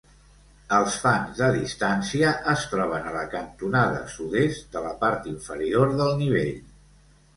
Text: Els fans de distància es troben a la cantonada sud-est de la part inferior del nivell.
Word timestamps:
Els 0.75 0.95
fans 1.01 1.41
de 1.41 1.49
distància 1.57 2.31
es 2.55 2.65
troben 2.73 3.05
a 3.09 3.13
la 3.17 3.27
cantonada 3.35 4.01
sud-est 4.17 4.75
de 4.77 4.83
la 4.87 4.95
part 5.05 5.29
inferior 5.37 5.95
del 6.01 6.17
nivell. 6.27 6.53